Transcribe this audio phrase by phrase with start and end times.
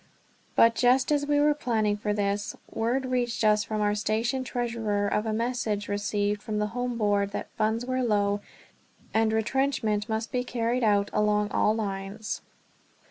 [0.55, 5.07] But, just as we were planning for this, word reached us from our station treasurer
[5.07, 8.41] of a message received from the Home Board that funds were low,
[9.13, 12.41] and retrenchment must be carried out along all lines.